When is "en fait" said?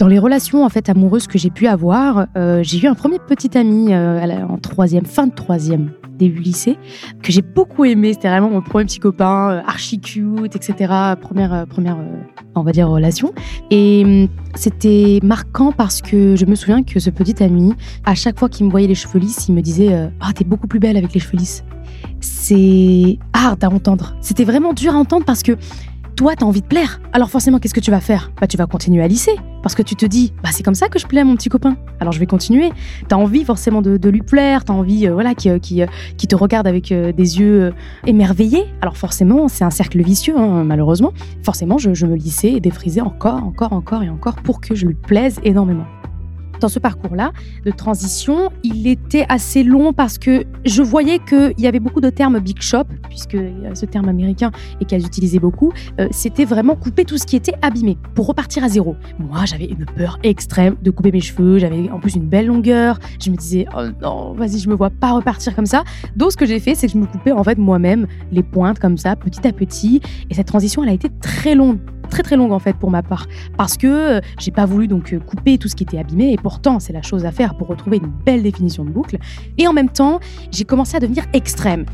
0.64-0.88, 67.32-67.58, 72.52-72.74